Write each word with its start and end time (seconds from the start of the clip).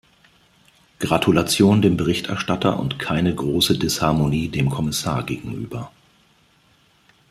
Gratulation 0.97 1.83
dem 1.83 1.95
Berichterstatter 1.95 2.79
und 2.79 2.97
keine 2.97 3.35
große 3.35 3.77
Disharmonie 3.77 4.47
dem 4.49 4.71
Kommissar 4.71 5.23
gegenüber. 5.23 5.91